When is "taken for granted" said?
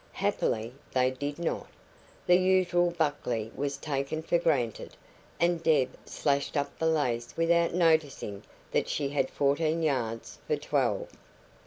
3.77-4.97